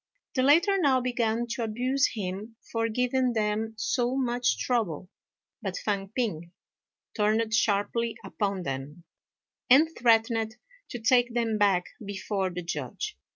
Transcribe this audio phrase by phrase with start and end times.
[0.33, 5.09] The latter now began to abuse him for giving them so much trouble,
[5.61, 6.49] but Fang p'ing
[7.15, 9.03] turned sharply upon them,
[9.69, 10.55] and threatened
[10.89, 13.15] to take them back before the Judge.